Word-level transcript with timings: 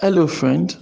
Hello, 0.00 0.28
friend. 0.28 0.76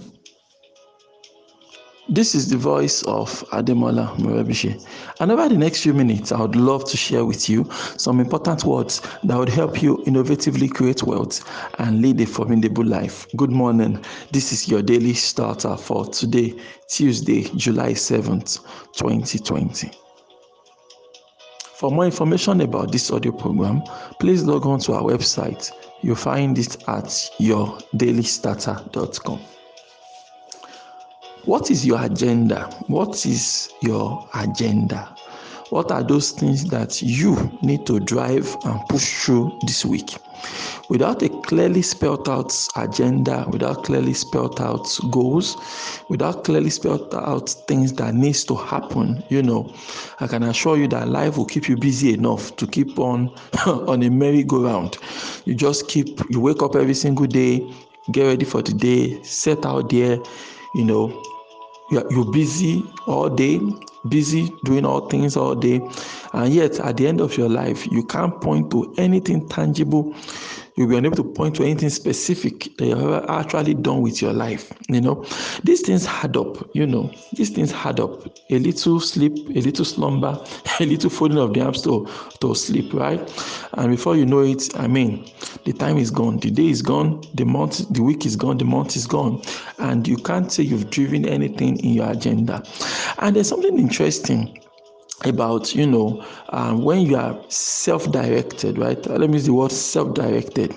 This 2.07 2.35
is 2.35 2.51
the 2.51 2.55
voice 2.55 3.01
of 3.07 3.43
Ademola 3.51 4.15
Morebishe. 4.17 4.85
And 5.19 5.31
over 5.31 5.49
the 5.49 5.57
next 5.57 5.81
few 5.81 5.95
minutes, 5.95 6.31
I 6.31 6.39
would 6.39 6.55
love 6.55 6.85
to 6.91 6.97
share 6.97 7.25
with 7.25 7.49
you 7.49 7.67
some 7.97 8.19
important 8.19 8.63
words 8.63 9.01
that 9.23 9.35
would 9.35 9.49
help 9.49 9.81
you 9.81 9.97
innovatively 10.05 10.71
create 10.71 11.01
wealth 11.01 11.43
and 11.79 11.99
lead 11.99 12.21
a 12.21 12.27
formidable 12.27 12.85
life. 12.85 13.25
Good 13.35 13.49
morning. 13.49 14.05
This 14.29 14.51
is 14.53 14.67
your 14.67 14.83
daily 14.83 15.15
starter 15.15 15.75
for 15.77 16.05
today, 16.05 16.53
Tuesday, 16.87 17.49
July 17.55 17.93
7th, 17.93 18.59
2020. 18.93 20.06
For 21.77 21.91
more 21.91 22.05
information 22.05 22.61
about 22.61 22.91
this 22.91 23.11
audio 23.11 23.31
program, 23.31 23.83
please 24.19 24.43
log 24.43 24.65
on 24.65 24.79
to 24.79 24.93
our 24.93 25.03
website. 25.03 25.71
You'll 26.01 26.15
find 26.15 26.57
it 26.57 26.75
at 26.87 27.05
yourdailystarter.com. 27.39 29.39
What 31.45 31.69
is 31.69 31.85
your 31.85 32.03
agenda? 32.03 32.63
What 32.87 33.23
is 33.27 33.69
your 33.83 34.27
agenda? 34.33 35.15
What 35.69 35.91
are 35.91 36.01
those 36.01 36.31
things 36.31 36.65
that 36.71 37.03
you 37.03 37.55
need 37.61 37.85
to 37.85 37.99
drive 37.99 38.57
and 38.65 38.81
push 38.89 39.23
through 39.23 39.59
this 39.67 39.85
week? 39.85 40.15
Without 40.89 41.21
a 41.21 41.27
clearly 41.27 41.81
spelled 41.81 42.29
out 42.29 42.55
agenda, 42.77 43.45
without 43.51 43.83
clearly 43.83 44.13
spelled 44.13 44.61
out 44.61 44.87
goals, 45.11 45.57
without 46.09 46.45
clearly 46.45 46.69
spelled 46.69 47.13
out 47.13 47.49
things 47.67 47.91
that 47.93 48.13
needs 48.13 48.45
to 48.45 48.55
happen, 48.55 49.21
you 49.29 49.43
know, 49.43 49.73
I 50.21 50.27
can 50.27 50.43
assure 50.43 50.77
you 50.77 50.87
that 50.89 51.09
life 51.09 51.37
will 51.37 51.45
keep 51.45 51.67
you 51.67 51.75
busy 51.75 52.13
enough 52.13 52.55
to 52.55 52.67
keep 52.67 52.97
on 52.99 53.29
on 53.65 54.01
a 54.03 54.09
merry-go-round. 54.09 54.97
You 55.45 55.55
just 55.55 55.89
keep 55.89 56.21
you 56.29 56.39
wake 56.39 56.61
up 56.61 56.75
every 56.75 56.93
single 56.93 57.27
day, 57.27 57.69
get 58.11 58.23
ready 58.23 58.45
for 58.45 58.61
the 58.61 58.73
day, 58.73 59.21
set 59.23 59.65
out 59.65 59.89
there, 59.89 60.19
you 60.73 60.85
know, 60.85 61.23
you're 61.89 62.31
busy 62.31 62.85
all 63.05 63.29
day 63.29 63.61
busy 64.09 64.49
doing 64.63 64.85
all 64.85 65.07
things 65.09 65.35
all 65.37 65.55
day 65.55 65.81
and 66.33 66.53
yet 66.53 66.79
at 66.79 66.97
the 66.97 67.07
end 67.07 67.19
of 67.21 67.37
your 67.37 67.49
life 67.49 67.89
you 67.91 68.03
can't 68.03 68.39
point 68.41 68.69
to 68.71 68.93
anything 68.97 69.47
tangible 69.47 70.13
you'll 70.77 70.87
be 70.87 70.95
unable 70.95 71.17
to 71.17 71.23
point 71.23 71.55
to 71.55 71.63
anything 71.63 71.89
specific 71.89 72.69
that 72.77 72.85
you've 72.85 73.25
actually 73.29 73.73
done 73.73 74.01
with 74.01 74.21
your 74.21 74.31
life 74.31 74.71
you 74.87 75.01
know? 75.01 75.25
These 75.63 75.81
things 75.81 76.05
add 76.07 76.37
up 76.37 76.69
you 76.73 76.85
know? 76.87 77.11
These 77.33 77.49
things 77.49 77.73
add 77.73 77.99
up. 77.99 78.25
A 78.49 78.59
little 78.59 78.99
sleep 78.99 79.33
a 79.49 79.61
little 79.61 79.85
slumber 79.85 80.41
a 80.79 80.85
little 80.85 81.09
folding 81.09 81.39
of 81.39 81.53
the 81.53 81.61
arms 81.61 81.81
to 81.81 82.07
to 82.39 82.55
sleep 82.55 82.93
right? 82.93 83.19
And 83.73 83.91
before 83.91 84.15
you 84.15 84.25
know 84.25 84.39
it 84.39 84.77
i 84.79 84.87
mean 84.87 85.25
the 85.65 85.73
time 85.73 85.97
is 85.97 86.11
gone 86.11 86.37
the 86.37 86.51
day 86.51 86.69
is 86.69 86.81
gone 86.81 87.21
the 87.33 87.45
month 87.45 87.87
the 87.93 88.01
week 88.01 88.25
is 88.25 88.35
gone 88.35 88.57
the 88.57 88.65
month 88.65 88.95
is 88.95 89.07
gone. 89.07 89.41
And 89.79 90.07
you 90.07 90.17
can't 90.17 90.51
say 90.51 90.63
you've 90.63 90.89
driven 90.89 91.25
anything 91.25 91.79
in 91.79 91.93
your 91.93 92.11
agenda. 92.11 92.63
And 93.19 93.35
there's 93.35 93.49
something 93.49 93.77
interesting 93.77 94.59
about 95.25 95.73
you 95.73 95.85
know 95.87 96.23
um, 96.49 96.83
when 96.83 97.01
you 97.01 97.15
are 97.15 97.39
self-directed 97.49 98.77
right? 98.77 99.03
Let 99.07 99.29
me 99.29 99.35
use 99.37 99.45
the 99.45 99.53
word 99.53 99.71
self-directed. 99.71 100.73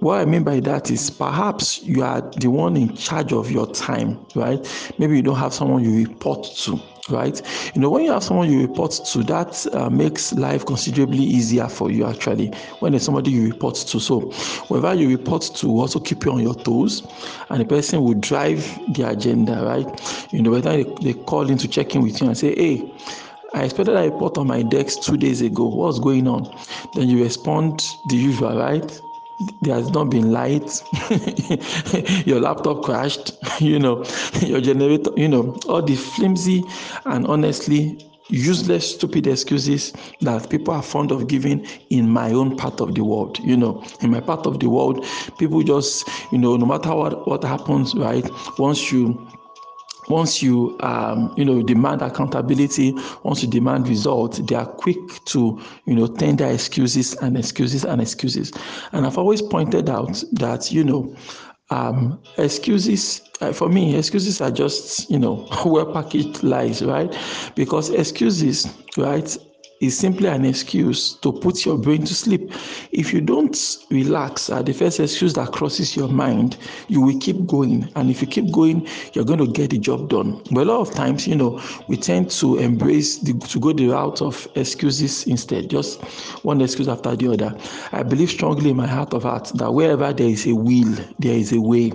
What 0.00 0.20
i 0.20 0.24
mean 0.24 0.44
by 0.44 0.60
that 0.60 0.90
is 0.90 1.10
perhaps 1.10 1.82
you 1.82 2.02
are 2.02 2.20
the 2.38 2.48
one 2.48 2.76
in 2.76 2.94
charge 2.94 3.32
of 3.32 3.50
your 3.50 3.66
time 3.72 4.24
right? 4.34 4.92
Maybe 4.98 5.16
you 5.16 5.22
don't 5.22 5.36
have 5.36 5.54
someone 5.54 5.82
you 5.84 6.06
report 6.06 6.46
to 6.58 6.80
right? 7.08 7.40
You 7.74 7.80
know 7.80 7.90
when 7.90 8.04
you 8.04 8.12
have 8.12 8.24
someone 8.24 8.50
you 8.50 8.60
report 8.60 8.92
to 9.12 9.22
that 9.24 9.66
uh, 9.74 9.88
makes 9.90 10.32
life 10.32 10.66
considerably 10.66 11.22
easier 11.22 11.68
for 11.68 11.90
you 11.90 12.06
actually 12.06 12.48
when 12.80 12.92
there's 12.92 13.04
somebody 13.04 13.30
you 13.30 13.44
report 13.46 13.76
to. 13.76 14.00
So 14.00 14.30
whoever 14.68 14.94
you 14.94 15.08
report 15.08 15.42
to 15.56 15.68
also 15.68 16.00
keep 16.00 16.24
you 16.24 16.32
on 16.32 16.42
your 16.42 16.54
toes 16.54 17.02
and 17.50 17.60
the 17.60 17.64
person 17.64 18.02
will 18.02 18.14
drive 18.14 18.60
the 18.94 19.08
agenda 19.08 19.62
right? 19.64 20.32
You 20.32 20.42
know 20.42 20.50
whether 20.50 20.82
they, 20.82 20.84
they 21.02 21.14
call 21.14 21.48
in 21.48 21.58
to 21.58 21.68
check 21.68 21.94
in 21.94 22.02
with 22.02 22.20
you 22.20 22.26
and 22.28 22.36
say 22.36 22.54
hey 22.54 22.90
I 23.56 23.64
expected 23.64 23.96
a 23.96 24.02
report 24.02 24.36
on 24.36 24.48
my 24.48 24.60
desk 24.62 25.00
two 25.00 25.16
days 25.16 25.40
ago. 25.40 25.64
What's 25.64 25.98
going 25.98 26.28
on? 26.28 26.44
Then 26.94 27.08
you 27.08 27.22
respond 27.24 27.82
the 28.10 28.16
usual, 28.16 28.54
right? 28.58 29.00
There 29.62 29.74
has 29.74 29.90
not 29.92 30.10
been 30.10 30.30
light. 30.30 30.82
your 32.26 32.40
laptop 32.40 32.82
crashed. 32.84 33.32
You 33.60 33.78
know, 33.78 34.04
your 34.42 34.60
generator. 34.60 35.10
You 35.16 35.28
know, 35.28 35.56
all 35.66 35.80
the 35.80 35.96
flimsy 35.96 36.62
and 37.06 37.26
honestly 37.26 37.98
useless, 38.28 38.94
stupid 38.94 39.26
excuses 39.26 39.94
that 40.20 40.50
people 40.50 40.74
are 40.74 40.82
fond 40.82 41.10
of 41.10 41.26
giving 41.26 41.66
in 41.88 42.10
my 42.10 42.32
own 42.32 42.56
part 42.56 42.82
of 42.82 42.94
the 42.94 43.02
world. 43.04 43.38
You 43.38 43.56
know, 43.56 43.82
in 44.02 44.10
my 44.10 44.20
part 44.20 44.46
of 44.46 44.60
the 44.60 44.68
world, 44.68 45.06
people 45.38 45.62
just, 45.62 46.06
you 46.30 46.36
know, 46.36 46.56
no 46.56 46.66
matter 46.66 46.94
what 46.94 47.26
what 47.26 47.42
happens, 47.42 47.94
right? 47.94 48.28
Once 48.58 48.92
you 48.92 49.26
once 50.08 50.42
you 50.42 50.76
um, 50.80 51.32
you 51.36 51.44
know 51.44 51.62
demand 51.62 52.02
accountability 52.02 52.94
once 53.24 53.42
you 53.42 53.48
demand 53.48 53.88
results 53.88 54.38
they 54.38 54.54
are 54.54 54.66
quick 54.66 54.98
to 55.24 55.60
you 55.86 55.94
know 55.94 56.06
tender 56.06 56.46
excuses 56.46 57.14
and 57.16 57.36
excuses 57.36 57.84
and 57.84 58.00
excuses. 58.00 58.52
And 58.92 59.06
i've 59.06 59.18
always 59.18 59.42
pointed 59.42 59.88
out 59.88 60.22
that 60.32 60.72
you 60.72 60.84
know 60.84 61.14
um, 61.70 62.20
excuses 62.38 63.22
uh, 63.40 63.52
for 63.52 63.68
me 63.68 63.96
excuses 63.96 64.40
are 64.40 64.50
just 64.50 65.10
you 65.10 65.18
know 65.18 65.48
well 65.64 65.92
packaged 65.92 66.42
lies 66.42 66.82
right? 66.82 67.14
Because 67.54 67.90
excuses 67.90 68.66
right 68.96 69.36
is 69.80 69.96
simply 69.96 70.28
an 70.28 70.44
excuse 70.44 71.14
to 71.14 71.32
put 71.32 71.66
your 71.66 71.76
brain 71.76 72.04
to 72.04 72.14
sleep. 72.14 72.50
If 72.92 73.12
you 73.12 73.20
don't 73.20 73.56
relax 73.90 74.48
at 74.48 74.66
the 74.66 74.72
first 74.72 75.00
excuse 75.00 75.34
that 75.34 75.52
crosses 75.52 75.96
your 75.96 76.08
mind, 76.08 76.56
you 76.88 77.02
will 77.02 77.18
keep 77.18 77.46
going. 77.46 77.90
And 77.96 78.10
if 78.10 78.22
you 78.22 78.26
keep 78.26 78.50
going, 78.52 78.88
you're 79.12 79.24
going 79.24 79.38
to 79.38 79.46
get 79.46 79.70
the 79.70 79.78
job 79.78 80.08
done. 80.08 80.42
But 80.50 80.66
a 80.66 80.72
lot 80.72 80.80
of 80.80 80.94
times, 80.94 81.26
you 81.26 81.34
know, 81.34 81.62
we 81.88 81.96
tend 81.96 82.30
to 82.32 82.56
embrace 82.58 83.18
the, 83.18 83.34
to 83.34 83.60
go 83.60 83.72
the 83.72 83.88
route 83.88 84.22
of 84.22 84.48
excuses 84.54 85.26
instead, 85.26 85.68
just 85.68 86.00
one 86.44 86.60
excuse 86.60 86.88
after 86.88 87.14
the 87.14 87.32
other. 87.32 87.56
I 87.92 88.02
believe 88.02 88.30
strongly 88.30 88.70
in 88.70 88.76
my 88.76 88.86
heart 88.86 89.12
of 89.12 89.24
hearts 89.24 89.52
that 89.52 89.72
wherever 89.72 90.12
there 90.12 90.28
is 90.28 90.46
a 90.46 90.54
will, 90.54 90.94
there 91.18 91.36
is 91.36 91.52
a 91.52 91.60
way. 91.60 91.92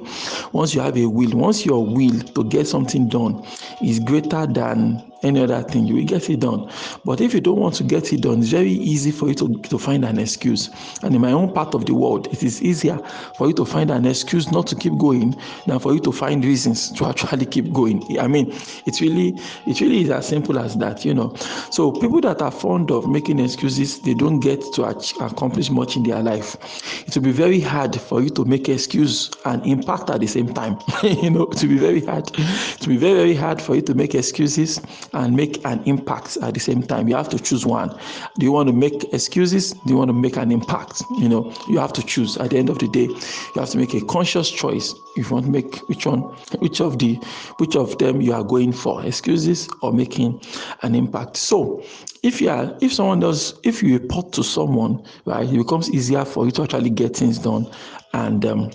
Once 0.52 0.76
you 0.76 0.82
have 0.82 0.98
a 0.98 1.08
will, 1.08 1.32
once 1.32 1.66
your 1.66 1.86
will 1.86 2.20
to 2.20 2.44
get 2.44 2.68
something 2.68 3.10
done 3.10 3.44
is 3.82 4.00
greater 4.00 4.46
than 4.46 5.11
any 5.24 5.42
other 5.44 5.62
thing, 5.64 5.86
you 5.86 5.96
will 5.96 6.06
get 6.06 6.30
it 6.30 6.40
done. 6.40 6.72
But 7.06 7.22
if 7.22 7.34
you 7.34 7.42
don't 7.42 7.60
want 7.60 7.76
to 7.76 7.84
get 7.84 8.12
it 8.14 8.22
done, 8.22 8.40
it's 8.40 8.50
very 8.50 8.72
easy 8.72 9.12
for 9.12 9.28
you 9.28 9.36
to, 9.36 9.60
to 9.62 9.78
find 9.78 10.04
an 10.06 10.20
excuse. 10.20 10.70
And 11.04 11.14
in 11.16 11.22
my 11.22 11.32
own 11.32 11.54
part 11.54 11.76
of 11.76 11.86
the 11.86 11.94
world, 11.94 12.28
it 12.28 12.44
is 12.44 12.62
easier 12.62 12.98
for 13.38 13.48
you 13.48 13.54
to 13.54 13.66
find 13.66 13.92
an 13.92 14.06
excuse 14.06 14.52
not 14.52 14.68
to 14.68 14.76
keep 14.76 14.98
going 14.98 15.36
than 15.68 15.80
for 15.80 15.94
you 15.94 16.00
to 16.02 16.12
find 16.12 16.44
reasons 16.44 16.92
to 16.94 17.06
actually 17.10 17.46
keep 17.46 17.72
going. 17.72 18.20
I 18.20 18.28
mean, 18.28 18.52
it's 18.86 19.02
really 19.02 19.34
it 19.68 19.80
really 19.82 20.02
is 20.02 20.10
as 20.10 20.28
simple 20.28 20.58
as 20.60 20.76
that, 20.78 21.06
you 21.06 21.14
know. 21.14 21.36
So 21.72 21.92
people 21.92 22.22
that 22.22 22.42
are 22.42 22.52
fond 22.52 22.92
of 22.92 23.08
making 23.08 23.40
excuses, 23.40 24.00
they 24.02 24.14
don't 24.14 24.40
get 24.40 24.62
to 24.74 24.84
accomplish 24.84 25.70
much 25.70 25.96
in 25.96 26.04
their 26.04 26.22
life. 26.22 26.56
It 27.08 27.16
will 27.16 27.24
be 27.24 27.32
very 27.32 27.60
hard 27.60 27.96
for 28.00 28.22
you 28.22 28.30
to 28.32 28.46
make 28.46 28.70
excuse 28.70 29.30
and 29.46 29.66
impact 29.66 30.10
at 30.10 30.20
the 30.20 30.28
same 30.28 30.54
time. 30.54 30.78
you 31.04 31.30
know, 31.30 31.46
to 31.46 31.68
be 31.68 31.78
very 31.78 32.04
hard. 32.06 32.28
To 32.28 32.88
be 32.88 32.98
very, 32.98 33.14
very 33.14 33.36
hard 33.36 33.62
for 33.62 33.76
you 33.76 33.82
to 33.84 33.94
make 33.94 34.16
excuses 34.16 34.82
and 35.14 35.36
make 35.36 35.64
an 35.66 35.82
impact 35.86 36.38
at 36.42 36.54
the 36.54 36.60
same 36.60 36.84
time. 36.84 37.08
You 37.08 37.16
have 37.16 37.30
to 37.30 37.40
choose 37.40 37.66
one. 37.66 37.90
Do 38.38 38.46
you 38.46 38.52
want 38.52 38.68
to 38.70 38.74
make 38.74 39.14
excuses? 39.14 39.74
Do 39.74 39.80
you 39.88 39.98
want 39.98 40.10
to 40.10 40.14
make 40.14 40.38
an 40.38 40.52
impact? 40.52 41.04
You 41.20 41.30
know, 41.30 41.54
you 41.68 41.80
have 41.80 41.94
to 41.94 42.04
choose. 42.04 42.38
At 42.38 42.52
the 42.52 42.58
end 42.58 42.70
of 42.70 42.80
the 42.80 42.88
day, 42.88 43.06
you 43.06 43.54
have 43.56 43.70
to 43.70 43.78
make 43.78 43.94
a 43.94 44.02
conscious 44.06 44.50
choice 44.50 44.94
if 45.16 45.30
you 45.30 45.34
want 45.36 45.46
to 45.46 45.52
make 45.52 45.78
which 45.90 46.06
one, 46.06 46.22
which 46.60 46.80
of 46.82 47.00
the, 47.00 47.16
which 47.58 47.76
of 47.76 47.98
them 47.98 48.22
you 48.22 48.34
are 48.34 48.44
going 48.44 48.72
for, 48.72 49.04
excuses 49.06 49.68
or 49.82 49.92
making 49.92 50.42
an 50.82 50.96
impact. 50.96 51.38
So, 51.38 51.84
if 52.24 52.40
you 52.40 52.50
are, 52.50 52.78
if 52.82 52.94
someone 52.94 53.20
does, 53.20 53.60
if 53.64 53.84
you 53.84 53.98
report 53.98 54.32
to 54.34 54.44
someone, 54.44 55.04
right, 55.26 55.48
it 55.48 55.58
becomes 55.58 55.90
easier 55.90 56.24
for 56.24 56.46
you 56.46 56.52
to 56.52 56.64
actually 56.64 56.90
get 56.90 57.16
things 57.16 57.38
done 57.40 57.70
and. 58.14 58.46
Um, 58.46 58.72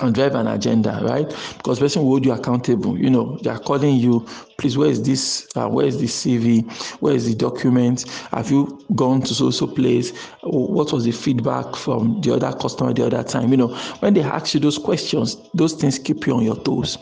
and 0.00 0.14
drive 0.14 0.34
an 0.34 0.46
agenda, 0.46 1.00
right? 1.02 1.28
Because 1.56 1.78
person 1.78 2.02
will 2.02 2.10
hold 2.10 2.24
you 2.26 2.32
accountable. 2.32 2.98
You 2.98 3.10
know, 3.10 3.38
they 3.42 3.50
are 3.50 3.58
calling 3.58 3.96
you, 3.96 4.26
please, 4.58 4.76
where 4.76 4.88
is 4.90 5.02
this? 5.02 5.48
Uh, 5.56 5.68
where 5.68 5.86
is 5.86 5.98
the 5.98 6.06
CV? 6.06 6.70
Where 7.00 7.14
is 7.14 7.26
the 7.26 7.34
document? 7.34 8.08
Have 8.32 8.50
you 8.50 8.84
gone 8.94 9.22
to 9.22 9.34
so 9.34 9.50
so 9.50 9.66
place? 9.66 10.16
What 10.42 10.92
was 10.92 11.04
the 11.04 11.12
feedback 11.12 11.76
from 11.76 12.20
the 12.20 12.34
other 12.34 12.52
customer 12.52 12.92
the 12.92 13.06
other 13.06 13.22
time? 13.22 13.50
You 13.50 13.56
know, 13.56 13.76
when 14.00 14.14
they 14.14 14.22
ask 14.22 14.54
you 14.54 14.60
those 14.60 14.78
questions, 14.78 15.36
those 15.54 15.74
things 15.74 15.98
keep 15.98 16.26
you 16.26 16.34
on 16.34 16.44
your 16.44 16.56
toes, 16.56 16.98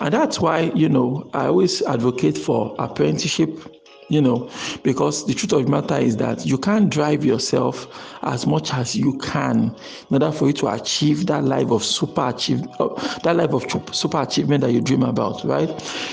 and 0.00 0.12
that's 0.12 0.40
why 0.40 0.72
you 0.74 0.88
know 0.88 1.28
I 1.34 1.46
always 1.46 1.82
advocate 1.82 2.36
for 2.38 2.74
apprenticeship 2.78 3.79
you 4.10 4.20
know, 4.20 4.50
because 4.82 5.24
the 5.26 5.32
truth 5.34 5.52
of 5.52 5.64
the 5.64 5.70
matter 5.70 5.96
is 5.96 6.16
that 6.16 6.44
you 6.44 6.58
can't 6.58 6.90
drive 6.90 7.24
yourself 7.24 7.86
as 8.22 8.46
much 8.46 8.74
as 8.74 8.94
you 8.94 9.16
can 9.18 9.74
in 10.10 10.22
order 10.22 10.32
for 10.32 10.48
you 10.48 10.52
to 10.52 10.68
achieve 10.68 11.26
that 11.26 11.44
life 11.44 11.70
of 11.70 11.82
super 11.84 12.28
achieve 12.28 12.66
uh, 12.80 12.88
that 13.22 13.36
life 13.36 13.52
of 13.54 13.64
super 13.94 14.20
achievement 14.20 14.62
that 14.62 14.72
you 14.72 14.80
dream 14.80 15.04
about, 15.04 15.42
right? 15.44 15.70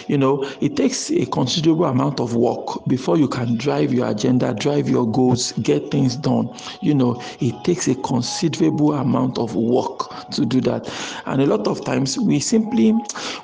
You 0.07 0.17
know, 0.17 0.44
it 0.61 0.77
takes 0.77 1.09
a 1.09 1.25
considerable 1.25 1.85
amount 1.85 2.19
of 2.19 2.35
work 2.35 2.85
before 2.88 3.17
you 3.17 3.27
can 3.27 3.57
drive 3.57 3.91
your 3.91 4.07
agenda, 4.07 4.53
drive 4.53 4.88
your 4.88 5.11
goals, 5.11 5.51
get 5.53 5.89
things 5.91 6.15
done. 6.15 6.55
You 6.81 6.94
know, 6.94 7.21
it 7.39 7.63
takes 7.63 7.88
a 7.88 7.95
considerable 7.95 8.94
amount 8.94 9.39
of 9.39 9.55
work 9.55 10.29
to 10.31 10.45
do 10.45 10.61
that, 10.61 10.88
and 11.25 11.41
a 11.41 11.47
lot 11.47 11.67
of 11.67 11.83
times 11.83 12.17
we 12.19 12.39
simply 12.39 12.94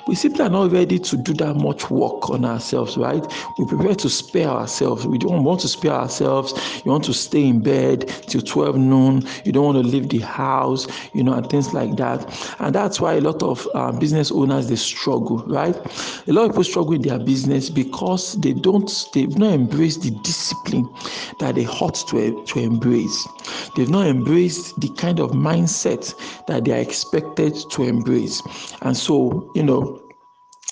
we 0.06 0.14
simply 0.14 0.44
are 0.44 0.50
not 0.50 0.70
ready 0.72 0.98
to 1.00 1.16
do 1.16 1.34
that 1.34 1.54
much 1.54 1.90
work 1.90 2.30
on 2.30 2.44
ourselves, 2.44 2.96
right? 2.96 3.24
We 3.58 3.66
prepare 3.66 3.94
to 3.96 4.08
spare 4.08 4.43
ourselves. 4.50 5.06
We 5.06 5.18
don't 5.18 5.44
want 5.44 5.60
to 5.60 5.68
spare 5.68 5.92
ourselves. 5.92 6.52
You 6.84 6.90
want 6.90 7.04
to 7.04 7.14
stay 7.14 7.46
in 7.46 7.60
bed 7.60 8.08
till 8.26 8.42
12 8.42 8.76
noon. 8.76 9.22
You 9.44 9.52
don't 9.52 9.64
want 9.64 9.78
to 9.78 9.84
leave 9.84 10.08
the 10.08 10.18
house, 10.18 10.86
you 11.14 11.22
know, 11.22 11.34
and 11.34 11.48
things 11.48 11.72
like 11.72 11.96
that. 11.96 12.54
And 12.60 12.74
that's 12.74 13.00
why 13.00 13.14
a 13.14 13.20
lot 13.20 13.42
of 13.42 13.66
uh, 13.74 13.92
business 13.92 14.30
owners 14.30 14.68
they 14.68 14.76
struggle, 14.76 15.38
right? 15.46 15.76
A 16.26 16.32
lot 16.32 16.44
of 16.44 16.50
people 16.50 16.64
struggle 16.64 16.94
in 16.94 17.02
their 17.02 17.18
business 17.18 17.70
because 17.70 18.34
they 18.40 18.52
don't, 18.52 18.90
they've 19.12 19.36
not 19.38 19.54
embraced 19.54 20.02
the 20.02 20.10
discipline 20.22 20.88
that 21.40 21.54
they 21.54 21.66
ought 21.66 21.94
to, 22.08 22.44
to 22.44 22.58
embrace. 22.58 23.26
They've 23.76 23.88
not 23.88 24.06
embraced 24.06 24.80
the 24.80 24.88
kind 24.90 25.20
of 25.20 25.30
mindset 25.32 26.14
that 26.46 26.64
they 26.64 26.72
are 26.72 26.80
expected 26.80 27.54
to 27.70 27.82
embrace. 27.82 28.42
And 28.82 28.96
so, 28.96 29.50
you 29.54 29.62
know, 29.62 30.03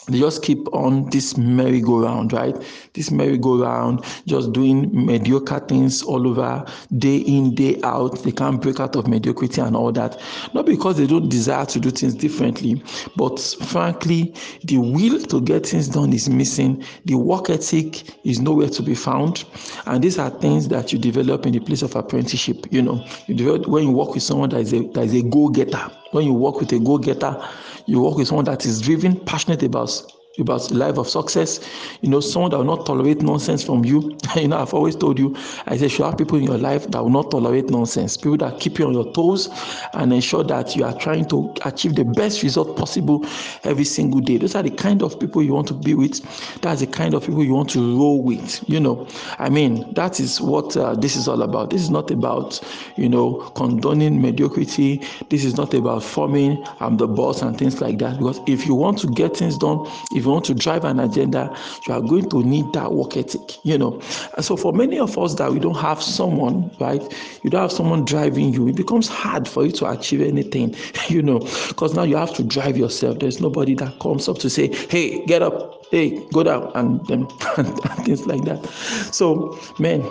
they 0.08 0.18
just 0.18 0.42
keep 0.42 0.66
on 0.74 1.08
this 1.10 1.36
merry-go-round, 1.36 2.32
right? 2.32 2.56
This 2.94 3.10
merry-go-round, 3.10 4.04
just 4.26 4.52
doing 4.52 4.90
mediocre 4.92 5.60
things 5.60 6.02
all 6.02 6.26
over, 6.26 6.64
day 6.98 7.18
in, 7.18 7.54
day 7.54 7.80
out. 7.84 8.22
They 8.22 8.32
can't 8.32 8.60
break 8.60 8.80
out 8.80 8.96
of 8.96 9.06
mediocrity 9.06 9.60
and 9.60 9.76
all 9.76 9.92
that. 9.92 10.20
Not 10.54 10.66
because 10.66 10.96
they 10.96 11.06
don't 11.06 11.28
desire 11.28 11.66
to 11.66 11.78
do 11.78 11.90
things 11.90 12.14
differently, 12.14 12.82
but 13.16 13.38
frankly, 13.66 14.34
the 14.64 14.78
will 14.78 15.20
to 15.20 15.40
get 15.40 15.66
things 15.66 15.88
done 15.88 16.12
is 16.12 16.28
missing. 16.28 16.84
The 17.04 17.14
work 17.14 17.48
ethic 17.50 18.26
is 18.26 18.40
nowhere 18.40 18.70
to 18.70 18.82
be 18.82 18.94
found. 18.94 19.44
And 19.86 20.02
these 20.02 20.18
are 20.18 20.30
things 20.30 20.68
that 20.68 20.92
you 20.92 20.98
develop 20.98 21.46
in 21.46 21.52
the 21.52 21.60
place 21.60 21.82
of 21.82 21.94
apprenticeship. 21.94 22.66
You 22.70 22.82
know, 22.82 23.06
you 23.26 23.34
develop 23.34 23.68
when 23.68 23.84
you 23.84 23.92
work 23.92 24.14
with 24.14 24.22
someone 24.22 24.50
that 24.50 24.60
is 24.60 24.72
a 24.72 24.80
that 24.88 25.04
is 25.04 25.14
a 25.14 25.22
go-getter. 25.22 25.90
When 26.10 26.26
you 26.26 26.34
work 26.34 26.60
with 26.60 26.72
a 26.72 26.78
go-getter, 26.78 27.42
you 27.86 28.00
work 28.00 28.16
with 28.16 28.28
someone 28.28 28.44
that 28.46 28.64
is 28.66 28.80
driven, 28.80 29.16
passionate 29.20 29.62
about 29.62 30.02
about 30.38 30.70
life 30.70 30.98
of 30.98 31.08
success. 31.08 31.60
You 32.00 32.08
know, 32.08 32.20
someone 32.20 32.50
that 32.52 32.58
will 32.58 32.64
not 32.64 32.86
tolerate 32.86 33.22
nonsense 33.22 33.62
from 33.62 33.84
you. 33.84 34.16
you 34.36 34.48
know, 34.48 34.58
I've 34.58 34.74
always 34.74 34.96
told 34.96 35.18
you, 35.18 35.36
I 35.66 35.76
say, 35.76 35.86
you 35.88 36.04
have 36.04 36.16
people 36.16 36.38
in 36.38 36.44
your 36.44 36.58
life 36.58 36.90
that 36.90 37.02
will 37.02 37.10
not 37.10 37.30
tolerate 37.30 37.70
nonsense, 37.70 38.16
people 38.16 38.38
that 38.38 38.60
keep 38.60 38.78
you 38.78 38.86
on 38.86 38.94
your 38.94 39.12
toes 39.12 39.48
and 39.94 40.12
ensure 40.12 40.44
that 40.44 40.74
you 40.74 40.84
are 40.84 40.96
trying 40.98 41.26
to 41.28 41.52
achieve 41.64 41.94
the 41.94 42.04
best 42.04 42.42
result 42.42 42.76
possible 42.76 43.24
every 43.64 43.84
single 43.84 44.20
day. 44.20 44.38
Those 44.38 44.54
are 44.54 44.62
the 44.62 44.70
kind 44.70 45.02
of 45.02 45.18
people 45.20 45.42
you 45.42 45.52
want 45.52 45.68
to 45.68 45.74
be 45.74 45.94
with. 45.94 46.20
That's 46.62 46.80
the 46.80 46.86
kind 46.86 47.14
of 47.14 47.26
people 47.26 47.44
you 47.44 47.54
want 47.54 47.70
to 47.70 47.98
roll 47.98 48.22
with. 48.22 48.68
You 48.68 48.80
know, 48.80 49.06
I 49.38 49.50
mean, 49.50 49.92
that 49.94 50.18
is 50.20 50.40
what 50.40 50.76
uh, 50.76 50.94
this 50.94 51.16
is 51.16 51.28
all 51.28 51.42
about. 51.42 51.70
This 51.70 51.82
is 51.82 51.90
not 51.90 52.10
about, 52.10 52.60
you 52.96 53.08
know, 53.08 53.50
condoning 53.54 54.20
mediocrity. 54.22 55.02
This 55.28 55.44
is 55.44 55.56
not 55.56 55.74
about 55.74 56.02
forming 56.02 56.62
I'm 56.80 56.96
the 56.96 57.06
boss 57.08 57.42
and 57.42 57.56
things 57.56 57.80
like 57.80 57.98
that. 57.98 58.18
Because 58.18 58.40
if 58.46 58.66
you 58.66 58.74
want 58.74 58.98
to 59.00 59.08
get 59.08 59.36
things 59.36 59.58
done, 59.58 59.86
if 60.12 60.21
if 60.22 60.26
you 60.26 60.30
want 60.30 60.44
to 60.44 60.54
drive 60.54 60.84
an 60.84 61.00
agenda, 61.00 61.52
you 61.88 61.92
are 61.92 62.00
going 62.00 62.30
to 62.30 62.44
need 62.44 62.72
that 62.74 62.92
work 62.92 63.16
ethic, 63.16 63.40
you 63.64 63.76
know. 63.76 64.00
And 64.36 64.44
so 64.44 64.56
for 64.56 64.72
many 64.72 64.96
of 65.00 65.18
us 65.18 65.34
that 65.34 65.52
we 65.52 65.58
don't 65.58 65.76
have 65.78 66.00
someone, 66.00 66.70
right, 66.78 67.02
you 67.42 67.50
don't 67.50 67.62
have 67.62 67.72
someone 67.72 68.04
driving 68.04 68.54
you, 68.54 68.68
it 68.68 68.76
becomes 68.76 69.08
hard 69.08 69.48
for 69.48 69.66
you 69.66 69.72
to 69.72 69.90
achieve 69.90 70.20
anything, 70.20 70.76
you 71.08 71.22
know, 71.22 71.40
because 71.66 71.94
now 71.94 72.04
you 72.04 72.16
have 72.16 72.32
to 72.34 72.44
drive 72.44 72.76
yourself. 72.76 73.18
There's 73.18 73.40
nobody 73.40 73.74
that 73.74 73.98
comes 73.98 74.28
up 74.28 74.38
to 74.38 74.48
say, 74.48 74.72
hey, 74.88 75.26
get 75.26 75.42
up, 75.42 75.86
hey, 75.90 76.24
go 76.32 76.44
down, 76.44 76.70
and, 76.76 77.10
and, 77.10 77.32
and 77.56 77.76
things 78.04 78.24
like 78.24 78.44
that. 78.44 78.64
So, 79.10 79.58
man, 79.80 80.08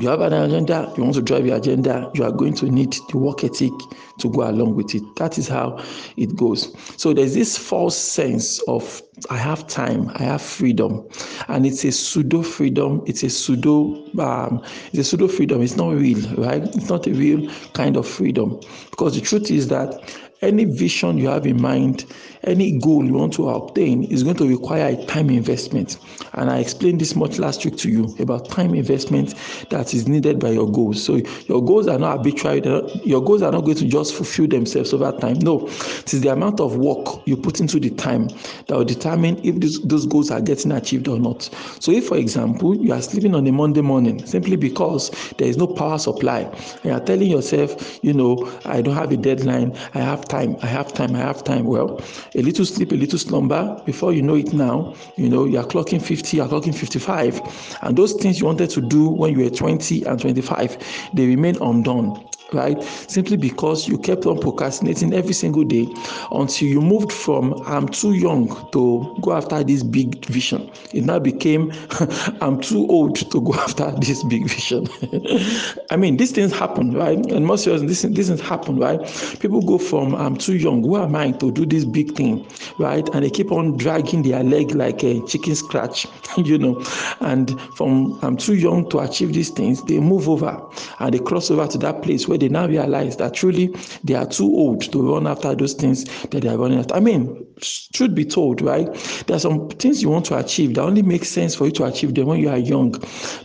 you 0.00 0.08
have 0.08 0.20
an 0.20 0.34
agenda, 0.34 0.92
you 0.96 1.02
want 1.02 1.14
to 1.14 1.22
drive 1.22 1.46
your 1.46 1.56
agenda, 1.56 2.10
you 2.14 2.22
are 2.22 2.32
going 2.32 2.54
to 2.56 2.66
need 2.66 2.94
the 3.08 3.16
work 3.16 3.42
ethic 3.42 3.72
to 4.18 4.28
go 4.28 4.48
along 4.48 4.74
with 4.74 4.94
it. 4.94 5.02
That 5.16 5.38
is 5.38 5.48
how 5.48 5.82
it 6.16 6.36
goes. 6.36 6.74
So 7.00 7.14
there's 7.14 7.34
this 7.34 7.56
false 7.56 7.96
sense 7.96 8.60
of 8.68 9.00
I 9.30 9.38
have 9.38 9.66
time, 9.66 10.10
I 10.14 10.24
have 10.24 10.42
freedom, 10.42 11.08
and 11.48 11.64
it's 11.64 11.84
a 11.84 11.92
pseudo 11.92 12.42
freedom. 12.42 13.02
It's 13.06 13.22
a 13.22 13.30
pseudo, 13.30 13.94
um, 14.18 14.62
it's 14.88 14.98
a 14.98 15.04
pseudo 15.04 15.26
freedom. 15.26 15.62
It's 15.62 15.76
not 15.76 15.94
real, 15.94 16.20
right? 16.36 16.62
It's 16.62 16.90
not 16.90 17.06
a 17.06 17.12
real 17.12 17.50
kind 17.72 17.96
of 17.96 18.06
freedom 18.06 18.60
because 18.90 19.14
the 19.14 19.22
truth 19.22 19.50
is 19.50 19.68
that 19.68 20.02
any 20.42 20.64
vision 20.64 21.16
you 21.16 21.28
have 21.28 21.46
in 21.46 21.60
mind, 21.60 22.04
any 22.44 22.78
goal 22.78 23.04
you 23.04 23.14
want 23.14 23.32
to 23.34 23.48
obtain 23.48 24.04
is 24.04 24.22
going 24.22 24.36
to 24.36 24.46
require 24.46 24.88
a 24.88 25.06
time 25.06 25.30
investment. 25.30 25.96
And 26.34 26.50
I 26.50 26.58
explained 26.58 27.00
this 27.00 27.16
much 27.16 27.38
last 27.38 27.64
week 27.64 27.76
to 27.78 27.90
you 27.90 28.14
about 28.18 28.50
time 28.50 28.74
investment 28.74 29.34
that 29.70 29.94
is 29.94 30.06
needed 30.06 30.38
by 30.38 30.50
your 30.50 30.70
goals. 30.70 31.02
So 31.02 31.16
your 31.46 31.64
goals 31.64 31.88
are 31.88 31.98
not 31.98 32.18
arbitrary. 32.18 32.60
Your 33.04 33.24
goals 33.24 33.42
are 33.42 33.50
not 33.50 33.64
going 33.64 33.78
to 33.78 33.86
just 33.86 34.14
fulfill 34.14 34.46
themselves 34.46 34.92
over 34.92 35.10
time. 35.18 35.38
No, 35.38 35.66
it 35.68 36.12
is 36.12 36.20
the 36.20 36.32
amount 36.32 36.60
of 36.60 36.76
work 36.76 37.22
you 37.26 37.36
put 37.36 37.60
into 37.60 37.80
the 37.80 37.90
time 37.90 38.28
that 38.66 38.76
will 38.76 38.84
determine 38.84 39.05
if 39.06 39.60
this, 39.60 39.78
those 39.80 40.06
goals 40.06 40.30
are 40.30 40.40
getting 40.40 40.72
achieved 40.72 41.08
or 41.08 41.18
not. 41.18 41.42
So 41.80 41.92
if, 41.92 42.08
for 42.08 42.16
example, 42.16 42.74
you 42.76 42.92
are 42.92 43.00
sleeping 43.00 43.34
on 43.34 43.46
a 43.46 43.52
Monday 43.52 43.80
morning 43.80 44.24
simply 44.26 44.56
because 44.56 45.10
there 45.38 45.48
is 45.48 45.56
no 45.56 45.66
power 45.66 45.98
supply, 45.98 46.40
and 46.40 46.84
you 46.84 46.92
are 46.92 47.00
telling 47.00 47.30
yourself, 47.30 47.98
you 48.02 48.12
know, 48.12 48.52
I 48.64 48.82
don't 48.82 48.94
have 48.94 49.12
a 49.12 49.16
deadline, 49.16 49.76
I 49.94 50.00
have 50.00 50.24
time, 50.26 50.56
I 50.62 50.66
have 50.66 50.92
time, 50.92 51.14
I 51.14 51.18
have 51.18 51.44
time. 51.44 51.64
Well, 51.64 52.00
a 52.34 52.42
little 52.42 52.64
sleep, 52.64 52.92
a 52.92 52.96
little 52.96 53.18
slumber, 53.18 53.80
before 53.86 54.12
you 54.12 54.22
know 54.22 54.34
it 54.34 54.52
now, 54.52 54.94
you 55.16 55.28
know, 55.28 55.44
you 55.44 55.58
are 55.58 55.66
clocking 55.66 56.02
50, 56.02 56.36
you 56.36 56.42
are 56.42 56.48
clocking 56.48 56.74
55. 56.74 57.78
And 57.82 57.96
those 57.96 58.12
things 58.14 58.40
you 58.40 58.46
wanted 58.46 58.70
to 58.70 58.80
do 58.80 59.08
when 59.08 59.38
you 59.38 59.44
were 59.44 59.50
20 59.50 60.04
and 60.04 60.20
25, 60.20 60.78
they 61.14 61.26
remain 61.26 61.56
undone 61.62 62.26
right? 62.52 62.82
Simply 62.82 63.36
because 63.36 63.88
you 63.88 63.98
kept 63.98 64.26
on 64.26 64.38
procrastinating 64.38 65.12
every 65.12 65.32
single 65.34 65.64
day 65.64 65.88
until 66.30 66.68
you 66.68 66.80
moved 66.80 67.12
from 67.12 67.54
I'm 67.66 67.88
too 67.88 68.12
young 68.14 68.48
to 68.72 69.16
go 69.20 69.32
after 69.32 69.62
this 69.64 69.82
big 69.82 70.24
vision. 70.26 70.70
It 70.92 71.04
now 71.04 71.18
became 71.18 71.72
I'm 72.40 72.60
too 72.60 72.86
old 72.88 73.16
to 73.16 73.40
go 73.40 73.54
after 73.66 73.90
this 74.00 74.22
big 74.24 74.48
vision. 74.48 74.86
I 75.90 75.96
mean, 75.96 76.16
these 76.16 76.32
things 76.32 76.52
happen, 76.52 76.92
right? 76.92 77.18
And 77.32 77.46
most 77.46 77.66
of 77.66 77.86
this 77.86 78.02
things 78.02 78.40
happen, 78.40 78.78
right? 78.78 79.00
People 79.40 79.62
go 79.62 79.78
from 79.78 80.14
I'm 80.14 80.36
too 80.36 80.56
young, 80.56 80.82
who 80.82 80.96
am 80.96 81.16
I 81.16 81.32
to 81.32 81.50
do 81.50 81.66
this 81.66 81.84
big 81.84 82.14
thing, 82.14 82.46
right? 82.78 83.08
And 83.14 83.24
they 83.24 83.30
keep 83.30 83.50
on 83.50 83.76
dragging 83.76 84.22
their 84.22 84.42
leg 84.44 84.72
like 84.72 85.02
a 85.02 85.20
chicken 85.26 85.54
scratch, 85.54 86.06
you 86.36 86.58
know. 86.58 86.82
And 87.20 87.60
from 87.76 88.18
I'm 88.22 88.36
too 88.36 88.54
young 88.54 88.88
to 88.90 89.00
achieve 89.00 89.32
these 89.32 89.50
things, 89.50 89.82
they 89.84 89.98
move 89.98 90.28
over 90.28 90.60
and 91.00 91.12
they 91.12 91.18
cross 91.18 91.50
over 91.50 91.66
to 91.66 91.78
that 91.78 92.02
place 92.02 92.28
where 92.28 92.35
where 92.36 92.48
they 92.48 92.52
now 92.52 92.66
realize 92.66 93.16
that 93.16 93.32
truly 93.32 93.74
they 94.04 94.14
are 94.14 94.26
too 94.26 94.44
old 94.44 94.82
to 94.92 95.14
run 95.14 95.26
after 95.26 95.54
those 95.54 95.72
things 95.72 96.04
that 96.28 96.42
they 96.42 96.48
are 96.48 96.58
running 96.58 96.78
after. 96.78 96.94
I 96.94 97.00
mean, 97.00 97.46
truth 97.94 98.14
be 98.14 98.24
told, 98.26 98.60
right? 98.60 98.86
There 99.26 99.36
are 99.36 99.40
some 99.40 99.68
things 99.70 100.02
you 100.02 100.10
want 100.10 100.26
to 100.26 100.36
achieve 100.38 100.74
that 100.74 100.82
only 100.82 101.02
make 101.02 101.24
sense 101.24 101.54
for 101.54 101.64
you 101.64 101.72
to 101.72 101.84
achieve 101.84 102.14
them 102.14 102.26
when 102.26 102.40
you 102.40 102.50
are 102.50 102.58
young, 102.58 102.90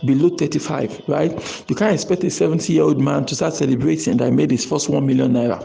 below 0.04 0.28
35, 0.36 1.02
right? 1.08 1.32
You 1.70 1.74
can't 1.74 1.94
expect 1.94 2.22
a 2.24 2.30
70 2.30 2.70
year 2.72 2.82
old 2.82 3.00
man 3.00 3.24
to 3.26 3.34
start 3.34 3.54
celebrating 3.54 4.18
that 4.18 4.26
I 4.26 4.30
made 4.30 4.50
his 4.50 4.66
first 4.66 4.90
1 4.90 5.06
million 5.06 5.32
naira. 5.32 5.62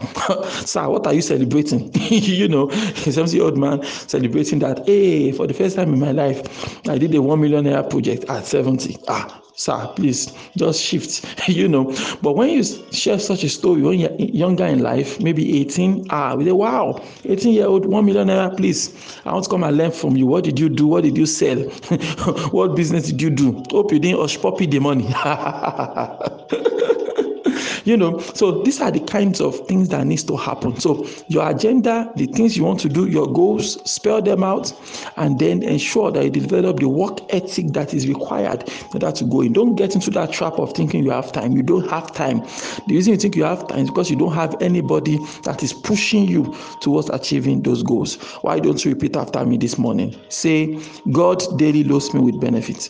Sir, 0.68 0.88
what 0.88 1.06
are 1.06 1.14
you 1.14 1.22
celebrating? 1.22 1.92
you 2.10 2.48
know, 2.48 2.70
a 2.72 3.12
70 3.12 3.36
year 3.36 3.46
old 3.46 3.58
man 3.58 3.84
celebrating 3.84 4.60
that, 4.60 4.86
hey, 4.86 5.34
for 5.34 5.48
the 5.48 5.54
first 5.54 5.76
time 5.76 5.94
in 5.94 6.00
my 6.00 6.12
life, 6.12 6.88
I 6.88 6.98
did 6.98 7.14
a 7.14 7.22
1 7.22 7.42
million 7.42 7.66
naira 7.66 7.90
project 7.90 8.24
at 8.30 8.46
70. 8.46 8.98
Ah, 9.10 9.42
sir, 9.58 9.92
please 9.96 10.32
just 10.56 10.82
shift, 10.82 11.26
you 11.50 11.68
know. 11.68 11.86
But 12.22 12.34
when 12.34 12.50
you 12.50 12.64
share 12.92 13.20
such 13.20 13.44
a 13.44 13.50
story 13.50 13.82
when 13.82 14.00
you're 14.00 14.16
younger 14.16 14.66
in 14.66 14.80
life, 14.80 15.20
maybe 15.20 15.60
18, 15.62 16.08
ah, 16.12 16.36
we 16.36 16.46
say, 16.46 16.52
wow, 16.52 17.04
18 17.26 17.54
year 17.54 17.66
old, 17.66 17.86
1 17.86 18.06
million 18.06 18.28
naira, 18.28 18.56
please. 18.56 18.96
I 19.26 19.34
want 19.34 19.44
to 19.44 19.50
come 19.50 19.64
and 19.64 19.76
learn 19.76 19.92
from 19.92 20.16
you. 20.16 20.28
What 20.28 20.46
did 20.46 20.60
you 20.60 20.70
do? 20.70 20.88
What 20.88 21.04
did 21.04 21.18
you 21.18 21.26
sell? 21.26 21.58
what 22.52 22.76
business 22.76 23.08
did 23.08 23.22
you 23.22 23.30
do? 23.32 23.64
Hope 23.72 23.92
you 23.92 24.00
didn't 24.00 24.20
Hushpuppi 24.20 24.70
the 24.70 24.80
money. 24.80 25.08
you 27.88 27.96
know 27.96 28.20
so 28.20 28.62
these 28.64 28.82
are 28.82 28.92
the 28.92 29.00
kinds 29.00 29.40
of 29.40 29.66
things 29.68 29.88
that 29.90 30.06
needs 30.06 30.24
to 30.26 30.36
happen. 30.36 30.78
So 30.80 31.08
your 31.30 31.50
agenda 31.50 32.12
the 32.18 32.26
things 32.28 32.58
you 32.58 32.64
want 32.66 32.82
to 32.82 32.90
do 32.90 33.08
your 33.08 33.32
goals 33.32 33.80
spell 33.90 34.22
them 34.22 34.44
out 34.44 34.74
and 35.16 35.40
then 35.40 35.64
ensure 35.64 36.12
that 36.12 36.24
you 36.24 36.30
develop 36.30 36.80
the 36.80 36.90
work 36.90 37.20
ethic 37.34 37.68
that 37.74 37.94
is 37.94 38.08
required 38.08 38.68
in 38.68 39.04
order 39.04 39.12
to 39.12 39.24
go 39.26 39.42
in. 39.42 39.54
Don't 39.54 39.76
get 39.76 39.96
into 39.96 40.12
that 40.12 40.34
trap 40.34 40.54
of 40.60 40.74
thinking 40.74 41.04
you 41.06 41.12
have 41.12 41.32
time. 41.32 41.54
You 41.54 41.64
don't 41.64 41.90
have 41.90 42.12
time. 42.14 42.40
The 42.88 42.96
reason 42.96 43.14
you 43.14 43.20
think 43.20 43.36
you 43.38 43.46
have 43.46 43.68
time 43.68 43.80
is 43.80 43.90
because 43.90 44.10
you 44.10 44.18
don't 44.18 44.34
have 44.34 44.62
anybody 44.62 45.18
that 45.44 45.64
is 45.64 45.72
pushing 45.72 46.26
you 46.26 46.54
towards 46.82 47.10
achieving 47.10 47.62
those 47.62 47.84
goals. 47.84 48.22
Why 48.42 48.60
don't 48.60 48.84
you 48.84 48.92
repeat 48.92 49.16
after 49.16 49.46
me 49.46 49.58
this 49.58 49.78
morning? 49.78 50.16
Say 50.28 50.80
god 51.12 51.42
daily 51.58 51.86
loads 51.86 52.14
me 52.14 52.20
with 52.20 52.42
benefits 52.42 52.90